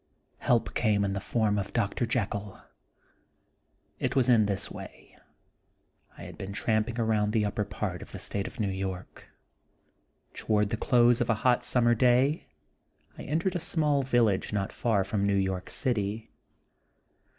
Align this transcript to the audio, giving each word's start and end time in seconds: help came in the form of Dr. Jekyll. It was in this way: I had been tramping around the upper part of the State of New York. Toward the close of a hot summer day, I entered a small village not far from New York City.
help 0.39 0.73
came 0.73 1.05
in 1.05 1.13
the 1.13 1.19
form 1.19 1.59
of 1.59 1.73
Dr. 1.73 2.07
Jekyll. 2.07 2.59
It 3.99 4.15
was 4.15 4.27
in 4.29 4.47
this 4.47 4.71
way: 4.71 5.15
I 6.17 6.23
had 6.23 6.39
been 6.39 6.53
tramping 6.53 6.99
around 6.99 7.33
the 7.33 7.45
upper 7.45 7.63
part 7.63 8.01
of 8.01 8.11
the 8.11 8.17
State 8.17 8.47
of 8.47 8.59
New 8.59 8.71
York. 8.71 9.29
Toward 10.33 10.69
the 10.71 10.75
close 10.77 11.21
of 11.21 11.29
a 11.29 11.35
hot 11.45 11.63
summer 11.63 11.93
day, 11.93 12.47
I 13.19 13.21
entered 13.21 13.55
a 13.55 13.59
small 13.59 14.01
village 14.01 14.51
not 14.51 14.71
far 14.71 15.03
from 15.03 15.23
New 15.27 15.37
York 15.37 15.69
City. 15.69 16.31